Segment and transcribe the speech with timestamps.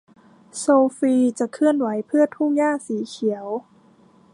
[0.59, 0.65] โซ
[0.97, 3.47] ฟีจะเคลื่อนไหวเพื่อทุ่งหญ้าสีเขียว